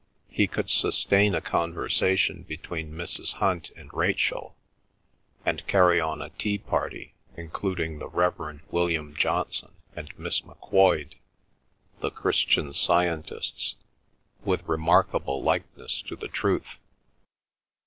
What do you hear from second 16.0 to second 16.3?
to the